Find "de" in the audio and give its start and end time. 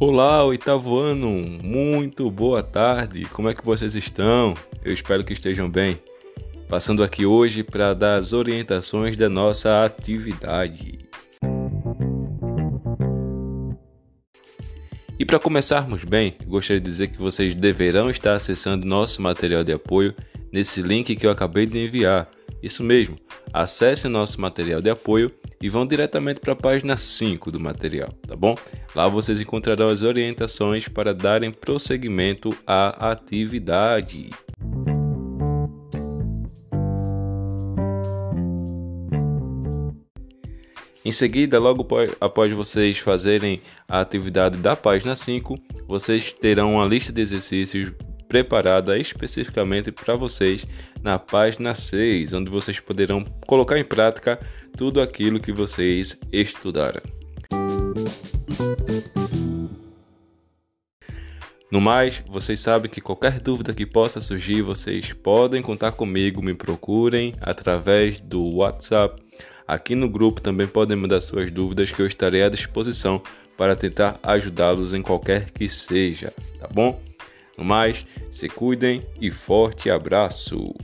16.80-16.90, 19.62-19.72, 21.66-21.78, 24.80-24.90, 47.12-47.20